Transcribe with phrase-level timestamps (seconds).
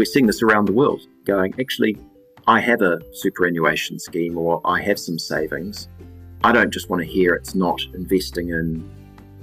[0.00, 1.94] we're seeing this around the world going, actually,
[2.46, 5.90] I have a superannuation scheme or I have some savings.
[6.42, 8.90] I don't just want to hear it's not investing in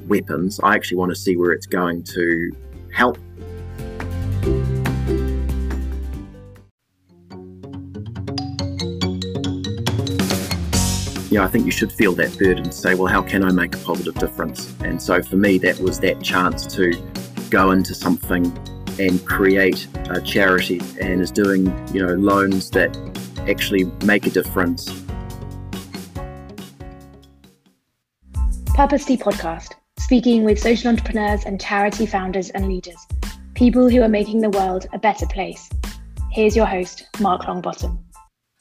[0.08, 0.60] weapons.
[0.64, 2.52] I actually want to see where it's going to
[2.92, 3.20] help.
[11.30, 13.52] You know, I think you should feel that burden to say, well, how can I
[13.52, 14.74] make a positive difference?
[14.84, 17.00] And so for me, that was that chance to
[17.52, 18.52] go into something
[19.00, 22.96] and create a charity and is doing, you know, loans that
[23.48, 24.86] actually make a difference.
[28.76, 33.08] Purpose Purposely podcast, speaking with social entrepreneurs and charity founders and leaders,
[33.56, 35.70] people who are making the world a better place.
[36.32, 38.07] Here's your host, Mark Longbottom.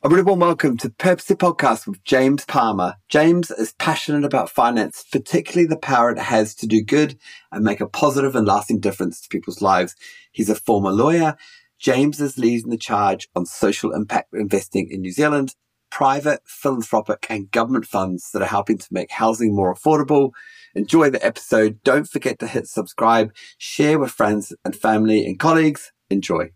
[0.06, 2.94] A really warm welcome to Purposely Podcast with James Palmer.
[3.08, 7.18] James is passionate about finance, particularly the power it has to do good
[7.50, 9.96] and make a positive and lasting difference to people's lives.
[10.30, 11.36] He's a former lawyer.
[11.80, 15.56] James is leading the charge on social impact investing in New Zealand,
[15.90, 20.30] private, philanthropic, and government funds that are helping to make housing more affordable.
[20.76, 21.82] Enjoy the episode.
[21.82, 25.90] Don't forget to hit subscribe, share with friends and family and colleagues.
[26.10, 26.52] Enjoy.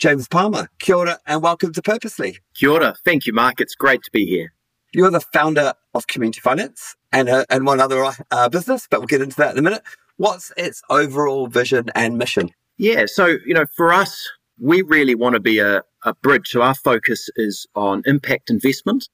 [0.00, 2.38] James Palmer, kia ora and welcome to Purposely.
[2.54, 2.94] Kia ora.
[3.04, 3.60] Thank you, Mark.
[3.60, 4.50] It's great to be here.
[4.94, 9.08] You're the founder of Community Finance and, uh, and one other uh, business, but we'll
[9.08, 9.82] get into that in a minute.
[10.16, 12.50] What's its overall vision and mission?
[12.78, 14.26] Yeah, so, you know, for us,
[14.58, 16.48] we really want to be a, a bridge.
[16.48, 19.06] So our focus is on impact investment.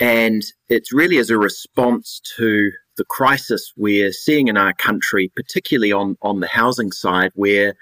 [0.00, 5.92] And it's really as a response to the crisis we're seeing in our country, particularly
[5.92, 7.74] on, on the housing side, where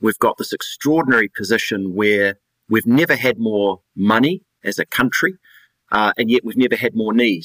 [0.00, 5.34] we've got this extraordinary position where we've never had more money as a country,
[5.92, 7.44] uh, and yet we've never had more need.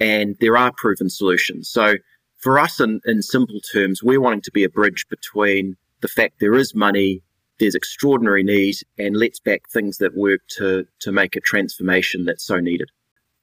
[0.00, 1.68] And there are proven solutions.
[1.68, 1.96] So
[2.36, 6.38] for us, in, in simple terms, we're wanting to be a bridge between the fact
[6.38, 7.22] there is money,
[7.58, 12.44] there's extraordinary need, and let's back things that work to, to make a transformation that's
[12.44, 12.90] so needed.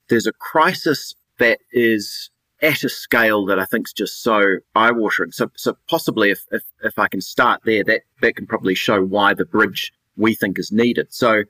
[0.08, 2.30] There's a crisis that is
[2.66, 5.32] at a scale that I think is just so eye-watering.
[5.32, 9.04] So, so possibly if, if, if I can start there, that, that can probably show
[9.04, 11.14] why the bridge we think is needed.
[11.14, 11.44] So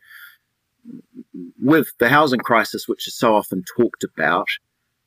[1.61, 4.47] with the housing crisis, which is so often talked about,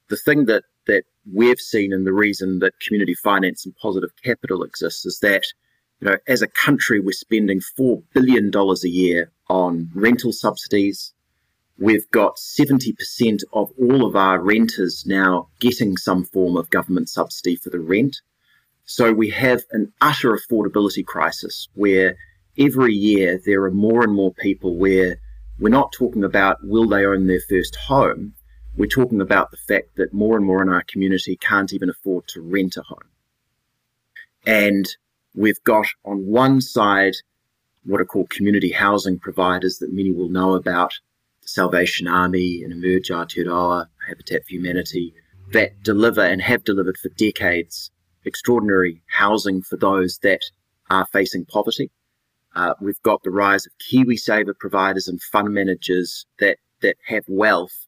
[0.09, 4.63] the thing that, that we've seen and the reason that community finance and positive capital
[4.63, 5.45] exists is that,
[6.01, 11.13] you know, as a country, we're spending $4 billion a year on rental subsidies,
[11.81, 17.55] We've got 70% of all of our renters now getting some form of government subsidy
[17.55, 18.17] for the rent.
[18.85, 22.17] So we have an utter affordability crisis where
[22.59, 25.19] every year there are more and more people where
[25.61, 28.35] we're not talking about will they own their first home.
[28.77, 32.27] We're talking about the fact that more and more in our community can't even afford
[32.29, 33.09] to rent a home.
[34.45, 34.89] And
[35.35, 37.15] we've got on one side
[37.85, 40.95] what are called community housing providers that many will know about
[41.49, 45.15] Salvation Army and Emerge Aotearoa, Habitat for Humanity,
[45.53, 47.91] that deliver and have delivered for decades
[48.27, 50.43] extraordinary housing for those that
[50.91, 51.91] are facing poverty.
[52.55, 57.87] Uh, we've got the rise of KiwiSaver providers and fund managers that, that have wealth.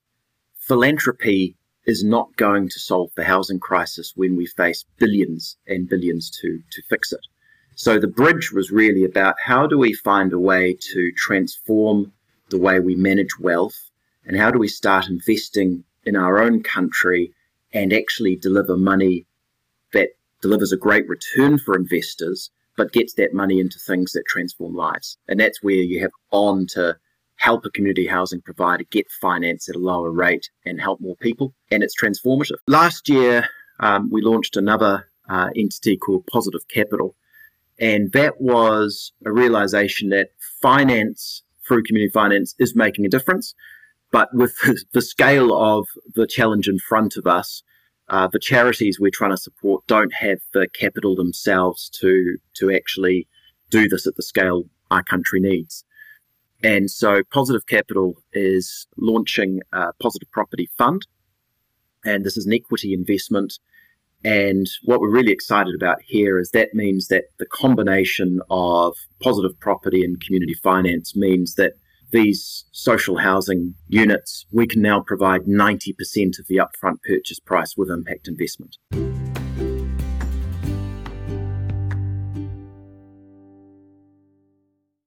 [0.56, 1.54] Philanthropy
[1.84, 6.62] is not going to solve the housing crisis when we face billions and billions to,
[6.70, 7.26] to fix it.
[7.74, 12.12] So the bridge was really about how do we find a way to transform
[12.50, 13.90] the way we manage wealth
[14.24, 17.32] and how do we start investing in our own country
[17.72, 19.26] and actually deliver money
[19.92, 20.10] that
[20.42, 25.18] delivers a great return for investors, but gets that money into things that transform lives.
[25.28, 26.96] And that's where you have on to
[27.36, 31.54] help a community housing provider get finance at a lower rate and help more people.
[31.70, 32.58] And it's transformative.
[32.66, 33.48] Last year,
[33.80, 37.14] um, we launched another uh, entity called Positive Capital.
[37.78, 43.54] And that was a realization that finance through community finance is making a difference.
[44.10, 44.56] But with
[44.92, 47.62] the scale of the challenge in front of us,
[48.08, 53.28] uh, the charities we're trying to support don't have the capital themselves to to actually
[53.70, 55.84] do this at the scale our country needs.
[56.64, 61.06] And so, Positive Capital is launching a positive property fund,
[62.04, 63.60] and this is an equity investment.
[64.24, 69.58] And what we're really excited about here is that means that the combination of positive
[69.60, 71.72] property and community finance means that
[72.10, 77.88] these social housing units, we can now provide 90% of the upfront purchase price with
[77.88, 78.76] impact investment.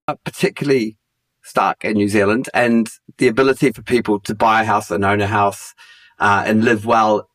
[0.07, 0.98] Uh, particularly
[1.44, 5.21] stark in New Zealand, and the ability for people to buy a house and own
[5.21, 5.75] a house
[6.19, 7.30] uh, and live well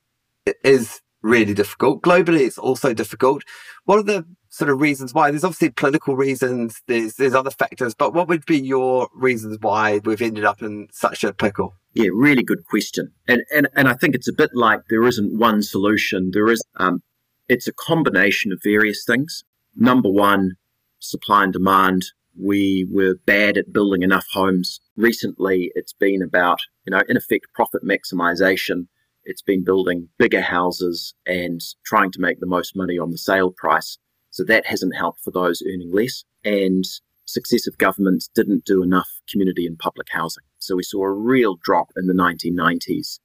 [0.65, 2.03] is really difficult.
[2.03, 3.43] Globally, it's also difficult.
[3.85, 5.31] What are the sort of reasons why?
[5.31, 6.83] There's obviously political reasons.
[6.87, 10.89] There's there's other factors, but what would be your reasons why we've ended up in
[10.93, 11.75] such a pickle?
[11.95, 13.13] Yeah, really good question.
[13.27, 16.31] And and and I think it's a bit like there isn't one solution.
[16.33, 17.03] There is um,
[17.49, 19.45] it's a combination of various things.
[19.75, 20.53] Number one,
[20.99, 22.05] supply and demand.
[22.41, 24.81] We were bad at building enough homes.
[24.97, 28.87] Recently, it's been about, you know, in effect, profit maximization.
[29.29, 33.51] It's been building bigger houses and trying to make the most money on the sale
[33.51, 33.99] price.
[34.31, 36.25] So that hasn't helped for those earning less.
[36.47, 36.83] And
[37.27, 40.45] successive governments didn't do enough community and public housing.
[40.59, 43.19] So we saw a real drop in the 1990s.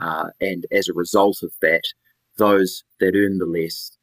[0.00, 1.82] Uh, and as a result of that,
[2.36, 3.98] those that earn the less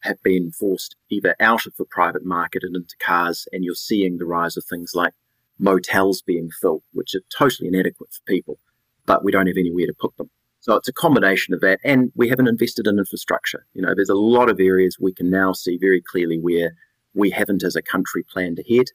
[0.00, 4.16] have been forced either out of the private market and into cars, and you're seeing
[4.16, 5.12] the rise of things like
[5.58, 8.58] motels being filled, which are totally inadequate for people,
[9.04, 10.30] but we don't have anywhere to put them.
[10.64, 13.66] So it's a combination of that, and we haven't invested in infrastructure.
[13.74, 16.74] You know, there's a lot of areas we can now see very clearly where
[17.12, 18.86] we haven't, as a country, planned ahead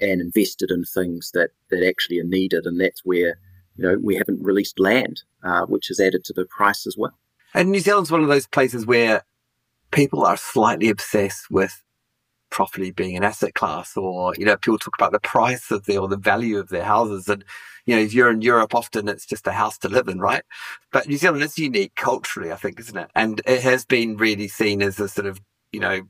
[0.00, 3.40] and invested in things that that actually are needed, and that's where
[3.76, 7.18] you know we haven't released land, uh, which has added to the price as well.
[7.52, 9.24] And New Zealand's one of those places where
[9.90, 11.82] people are slightly obsessed with
[12.50, 15.98] property being an asset class or, you know, people talk about the price of the
[15.98, 17.28] or the value of their houses.
[17.28, 17.44] And,
[17.86, 20.42] you know, if you're in Europe, often it's just a house to live in, right?
[20.92, 23.10] But New Zealand is unique culturally, I think, isn't it?
[23.14, 25.40] And it has been really seen as a sort of,
[25.72, 26.02] you know,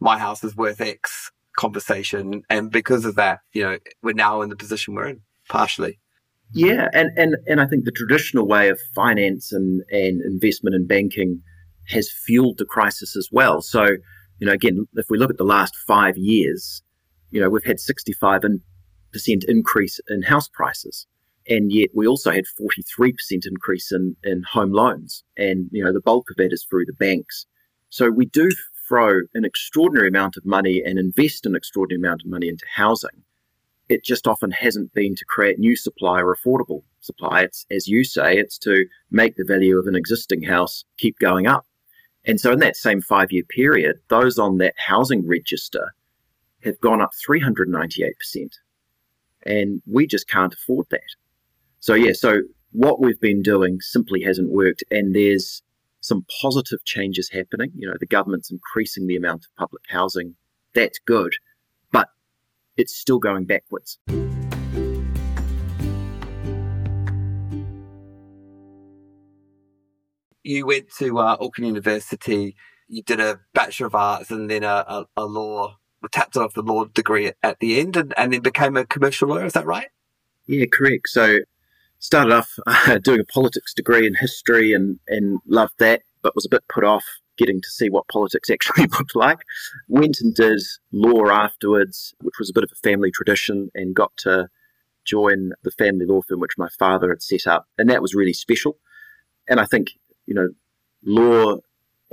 [0.00, 2.42] my house is worth X conversation.
[2.50, 5.98] And because of that, you know, we're now in the position we're in, partially.
[6.52, 10.86] Yeah, and, and, and I think the traditional way of finance and, and investment and
[10.86, 11.42] banking
[11.88, 13.60] has fueled the crisis as well.
[13.60, 13.96] So,
[14.38, 16.82] you know, again, if we look at the last five years,
[17.30, 18.60] you know, we've had 65%
[19.48, 21.06] increase in house prices.
[21.46, 23.14] And yet we also had 43%
[23.46, 25.24] increase in, in home loans.
[25.36, 27.46] And, you know, the bulk of that is through the banks.
[27.90, 28.50] So we do
[28.88, 33.22] throw an extraordinary amount of money and invest an extraordinary amount of money into housing.
[33.88, 37.42] It just often hasn't been to create new supply or affordable supply.
[37.42, 41.46] It's, as you say, it's to make the value of an existing house keep going
[41.46, 41.66] up.
[42.26, 45.94] And so in that same five year period, those on that housing register
[46.62, 48.12] have gone up 398%.
[49.46, 51.00] And we just can't afford that.
[51.80, 52.40] So, yeah, so
[52.72, 54.82] what we've been doing simply hasn't worked.
[54.90, 55.62] And there's
[56.00, 57.70] some positive changes happening.
[57.76, 60.34] You know, the government's increasing the amount of public housing.
[60.74, 61.34] That's good.
[61.92, 62.08] But
[62.76, 63.98] it's still going backwards.
[70.44, 72.54] You went to uh, Auckland University,
[72.86, 75.78] you did a Bachelor of Arts and then a, a, a law,
[76.12, 79.46] tapped off the law degree at, the end and, and then became a commercial lawyer.
[79.46, 79.88] Is that right?
[80.46, 81.08] Yeah, correct.
[81.08, 81.38] So
[81.98, 86.44] started off uh, doing a politics degree in history and, and loved that, but was
[86.44, 87.04] a bit put off
[87.36, 89.38] getting to see what politics actually looked like.
[89.88, 90.60] Went and did
[90.92, 94.48] law afterwards, which was a bit of a family tradition, and got to
[95.04, 97.66] join the family law firm which my father had set up.
[97.78, 98.78] And that was really special.
[99.48, 99.92] And I think
[100.26, 100.48] you know,
[101.04, 101.56] law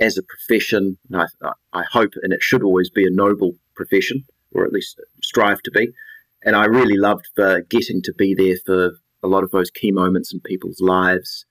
[0.00, 1.26] as a profession, I,
[1.72, 5.70] I hope, and it should always be a noble profession, or at least strive to
[5.70, 5.88] be.
[6.44, 8.92] And I really loved the getting to be there for
[9.22, 11.46] a lot of those key moments in people's lives,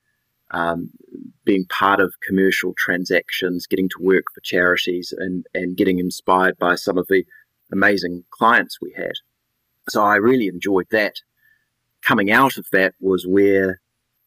[0.50, 0.90] um,
[1.44, 6.74] being part of commercial transactions, getting to work for charities, and, and getting inspired by
[6.74, 7.24] some of the
[7.72, 9.12] amazing clients we had.
[9.88, 11.14] So I really enjoyed that.
[12.02, 13.80] Coming out of that was where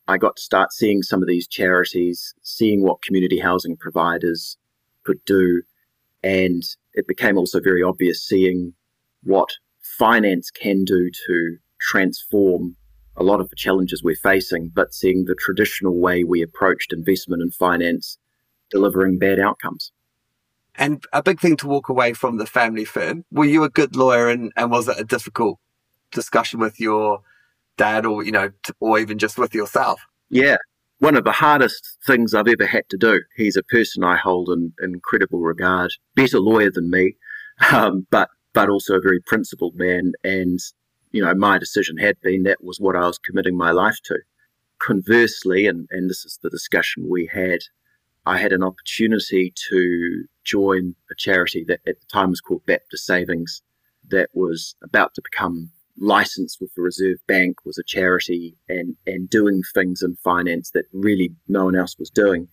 [0.07, 4.57] I got to start seeing some of these charities, seeing what community housing providers
[5.03, 5.63] could do.
[6.23, 8.73] And it became also very obvious seeing
[9.23, 9.49] what
[9.81, 12.75] finance can do to transform
[13.17, 17.41] a lot of the challenges we're facing, but seeing the traditional way we approached investment
[17.41, 18.17] and finance
[18.69, 19.91] delivering bad outcomes.
[20.77, 23.23] And a big thing to walk away from the family firm.
[23.31, 25.59] Were you a good lawyer and, and was it a difficult
[26.11, 27.21] discussion with your
[27.77, 30.01] dad or, you know, or even just with yourself?
[30.29, 30.57] Yeah.
[30.99, 33.21] One of the hardest things I've ever had to do.
[33.35, 37.17] He's a person I hold in, incredible regard, better lawyer than me,
[37.71, 40.13] um, but but also a very principled man.
[40.23, 40.59] And
[41.11, 44.19] you know, my decision had been that was what I was committing my life to.
[44.79, 47.59] Conversely, and, and this is the discussion we had,
[48.25, 53.05] I had an opportunity to join a charity that at the time was called Baptist
[53.05, 53.61] Savings,
[54.09, 59.29] that was about to become licensed with the Reserve Bank, was a charity, and, and
[59.29, 62.47] doing things in finance that really no one else was doing.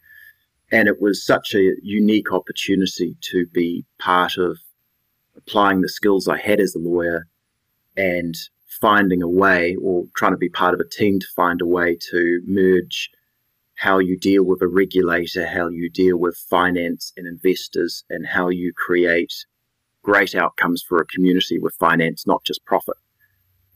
[0.71, 4.59] And it was such a unique opportunity to be part of
[5.37, 7.27] applying the skills I had as a lawyer
[7.97, 8.35] and
[8.81, 11.97] finding a way or trying to be part of a team to find a way
[12.11, 13.11] to merge
[13.77, 18.49] how you deal with a regulator, how you deal with finance and investors, and how
[18.49, 19.33] you create
[20.03, 22.97] great outcomes for a community with finance, not just profit.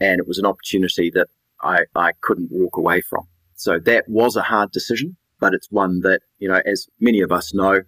[0.00, 1.29] And it was an opportunity that
[1.62, 3.26] I, I couldn't walk away from.
[3.55, 7.33] So that was a hard decision, but it's one that, you know, as many of
[7.33, 7.81] us know,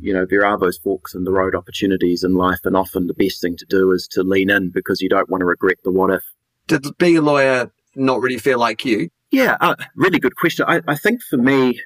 [0.00, 3.14] you know, there are those forks in the road opportunities in life, and often the
[3.14, 5.92] best thing to do is to lean in because you don't want to regret the
[5.92, 6.22] what if.
[6.66, 9.10] Did being a lawyer not really feel like you?
[9.30, 10.64] Yeah, uh, really good question.
[10.66, 11.80] I, I think for me,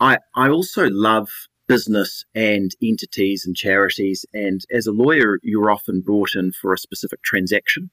[0.00, 1.28] I I also love
[1.66, 4.26] business and entities and charities.
[4.34, 7.90] And as a lawyer, you're often brought in for a specific transaction.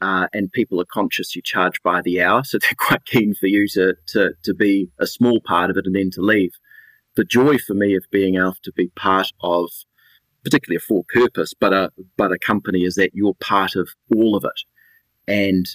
[0.00, 3.46] Uh, and people are conscious you charge by the hour, so they're quite keen for
[3.46, 6.52] you to, to to be a small part of it and then to leave.
[7.16, 9.70] The joy for me of being able to be part of,
[10.42, 14.36] particularly a for purpose, but a but a company is that you're part of all
[14.36, 14.60] of it,
[15.26, 15.66] and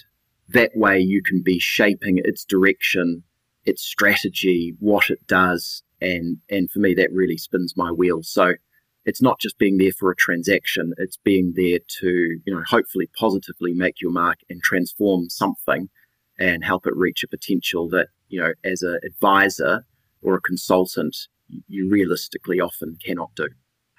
[0.48, 3.22] that way you can be shaping its direction,
[3.64, 8.28] its strategy, what it does, and and for me that really spins my wheels.
[8.28, 8.54] So
[9.04, 12.08] it's not just being there for a transaction; it's being there to
[12.44, 15.88] you know hopefully positively make your mark and transform something,
[16.38, 19.84] and help it reach a potential that you know as an advisor
[20.22, 21.16] or a consultant
[21.68, 23.48] you realistically often cannot do.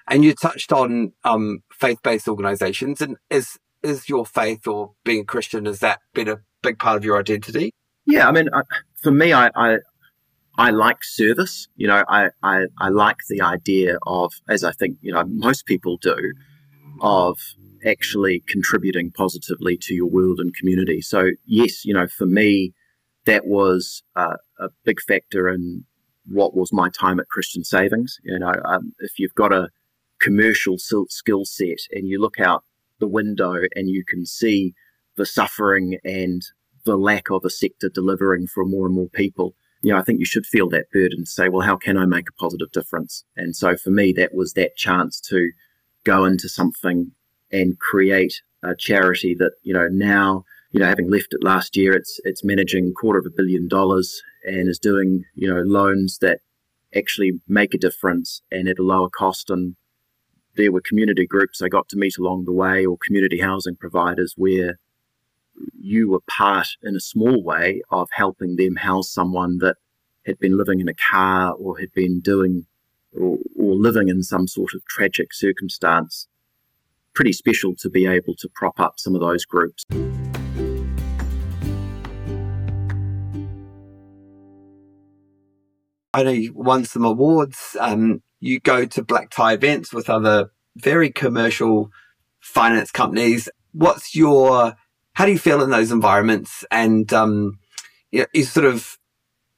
[0.08, 5.24] And you touched on um, faith-based organizations, and is is your faith or being a
[5.24, 7.74] Christian has that been a big part of your identity?
[8.06, 8.62] Yeah, I mean, I,
[9.00, 9.78] for me, I, I
[10.58, 11.68] I like service.
[11.76, 15.66] You know, I, I, I like the idea of, as I think, you know, most
[15.66, 16.34] people do,
[17.00, 17.38] of
[17.84, 21.00] actually contributing positively to your world and community.
[21.00, 22.74] So, yes, you know, for me,
[23.24, 25.84] that was uh, a big factor in
[26.26, 28.18] what was my time at Christian Savings.
[28.22, 29.68] You know, um, if you've got a
[30.20, 32.64] commercial skill set and you look out
[33.00, 34.74] the window and you can see
[35.16, 36.42] the suffering and
[36.84, 40.20] the lack of a sector delivering for more and more people, you know, I think
[40.20, 43.24] you should feel that burden to say, well, how can I make a positive difference?
[43.36, 45.50] And so for me, that was that chance to
[46.04, 47.12] go into something
[47.50, 51.92] and create a charity that, you know, now, you know, having left it last year,
[51.92, 56.38] it's it's managing quarter of a billion dollars and is doing, you know, loans that
[56.94, 59.50] actually make a difference and at a lower cost.
[59.50, 59.74] And
[60.56, 64.34] there were community groups I got to meet along the way or community housing providers
[64.36, 64.78] where
[65.78, 69.76] you were part in a small way of helping them house someone that
[70.26, 72.66] had been living in a car or had been doing
[73.14, 76.28] or, or living in some sort of tragic circumstance.
[77.14, 79.84] Pretty special to be able to prop up some of those groups.
[86.14, 87.76] I know you won some awards.
[87.80, 91.90] Um, you go to black tie events with other very commercial
[92.40, 93.48] finance companies.
[93.72, 94.74] What's your
[95.14, 96.64] how do you feel in those environments?
[96.70, 97.58] And um,
[98.10, 98.98] you know, sort of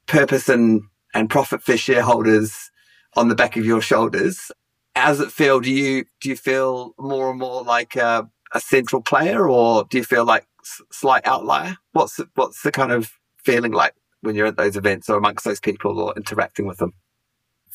[0.07, 0.83] purpose and,
[1.13, 2.71] and profit for shareholders
[3.15, 4.51] on the back of your shoulders.
[4.95, 5.59] How's it feel?
[5.59, 9.97] Do you do you feel more and more like a, a central player, or do
[9.97, 11.77] you feel like s- slight outlier?
[11.91, 13.11] What's the, what's the kind of
[13.43, 16.93] feeling like when you're at those events or amongst those people or interacting with them?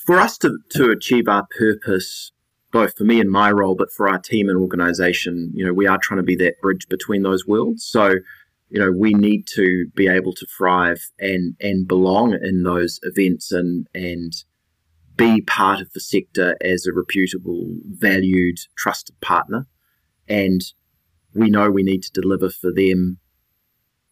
[0.06, 2.32] For us to, to achieve our purpose
[2.72, 5.86] both for me and my role, but for our team and organization, you know, we
[5.86, 7.84] are trying to be that bridge between those worlds.
[7.84, 8.14] So,
[8.68, 13.50] you know, we need to be able to thrive and and belong in those events
[13.52, 14.32] and and
[15.16, 19.66] be part of the sector as a reputable, valued, trusted partner.
[20.28, 20.62] And
[21.34, 23.18] we know we need to deliver for them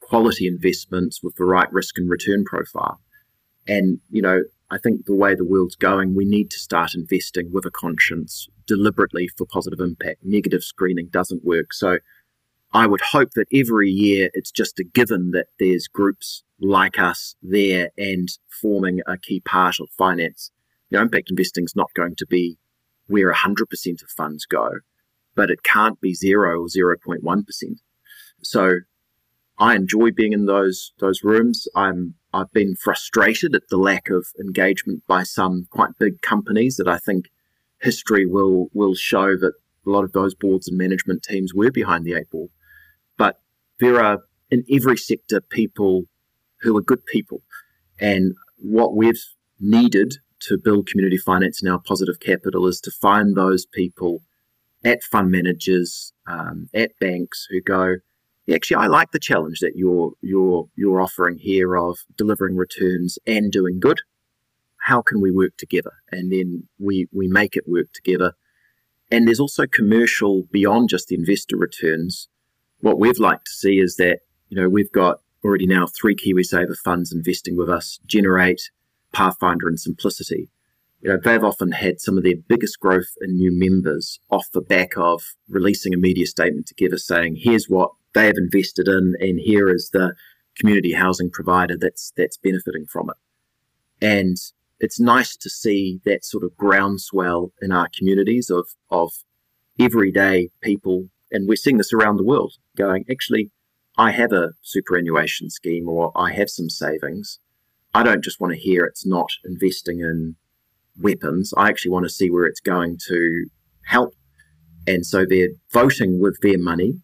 [0.01, 3.01] quality investments with the right risk and return profile.
[3.67, 7.51] And, you know, I think the way the world's going, we need to start investing
[7.53, 10.19] with a conscience deliberately for positive impact.
[10.23, 11.73] Negative screening doesn't work.
[11.73, 11.99] So
[12.73, 17.35] I would hope that every year it's just a given that there's groups like us
[17.43, 18.29] there and
[18.61, 20.51] forming a key part of finance.
[20.91, 22.59] You know, impact investing is not going to be
[23.07, 24.71] where 100% of funds go,
[25.35, 27.45] but it can't be zero or 0.1%.
[28.43, 28.81] So
[29.59, 31.67] I enjoy being in those those rooms.
[31.75, 36.89] I'm I've been frustrated at the lack of engagement by some quite big companies that
[36.89, 37.31] I think
[37.81, 39.53] history will will show that
[39.87, 42.51] a lot of those boards and management teams were behind the eight ball.
[43.17, 43.41] But
[43.81, 44.19] there are
[44.51, 46.05] in every sector people
[46.61, 47.43] who are good people.
[48.01, 49.23] And what we've
[49.61, 54.23] needed to build community finance now positive capital is to find those people
[54.85, 57.97] at fund managers, um, at banks who go,
[58.55, 63.53] actually I like the challenge that you're you're you're offering here of delivering returns and
[63.53, 64.01] doing good.
[64.83, 65.93] How can we work together?
[66.11, 68.33] And then we we make it work together.
[69.11, 72.29] And there's also commercial beyond just the investor returns.
[72.81, 76.77] What we've liked to see is that you know we've got already now three KiwiSaver
[76.77, 78.71] funds investing with us, generate
[79.13, 80.51] Pathfinder and Simplicity,
[81.01, 84.61] you know, they've often had some of their biggest growth in new members off the
[84.61, 89.39] back of releasing a media statement together saying, here's what they have invested in, and
[89.39, 90.15] here is the
[90.59, 93.17] community housing provider that's that's benefiting from it.
[94.05, 94.37] And
[94.81, 99.13] it's nice to see that sort of groundswell in our communities of of
[99.79, 103.51] everyday people, and we're seeing this around the world, going, actually,
[103.97, 107.39] I have a superannuation scheme or I have some savings.
[107.95, 110.35] I don't just want to hear it's not investing in
[111.01, 111.55] weapons.
[111.57, 113.47] I actually want to see where it's going to
[113.85, 114.15] help.
[114.87, 117.01] And so they're voting with their money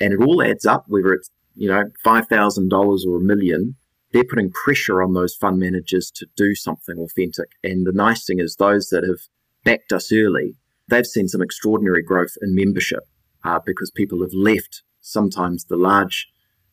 [0.00, 3.76] and it all adds up, whether it's, you know, $5,000 or a million,
[4.12, 7.50] they're putting pressure on those fund managers to do something authentic.
[7.62, 9.20] And the nice thing is those that have
[9.64, 10.56] backed us early,
[10.88, 13.08] they've seen some extraordinary growth in membership
[13.44, 16.28] uh, because people have left sometimes the large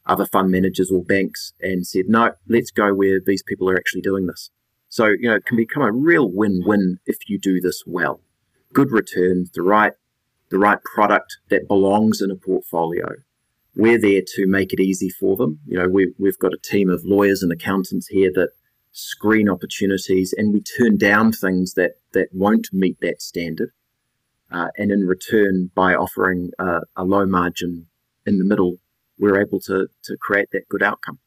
[0.05, 4.01] other fund managers or banks and said, no, let's go where these people are actually
[4.01, 4.49] doing this.
[4.89, 8.21] So, you know, it can become a real win-win if you do this well.
[8.73, 9.93] Good returns, the right
[10.53, 13.07] the right product that belongs in a portfolio.
[13.75, 15.59] We're there to make it easy for them.
[15.65, 18.51] You know, we, we've got a team of lawyers and accountants here that
[18.91, 23.71] screen opportunities and we turn down things that, that won't meet that standard.
[24.51, 27.87] Uh, and in return, by offering a, a low margin
[28.27, 28.77] in the middle,
[29.17, 31.17] we're able to, to create that good outcome.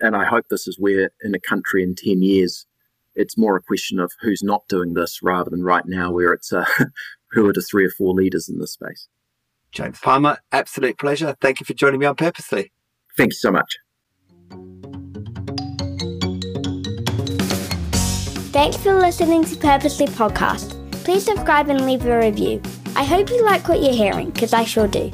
[0.00, 2.64] And I hope this is where in a country in 10 years,
[3.16, 6.52] it's more a question of who's not doing this rather than right now where it's
[6.52, 6.64] uh,
[7.32, 9.08] who are the three or four leaders in this space.
[9.72, 11.36] James Palmer, absolute pleasure.
[11.40, 12.72] Thank you for joining me on Purposely.
[13.16, 13.78] Thank you so much.
[18.50, 20.74] Thanks for listening to Purposely Podcast.
[21.04, 22.60] Please subscribe and leave a review.
[22.96, 25.12] I hope you like what you're hearing, because I sure do.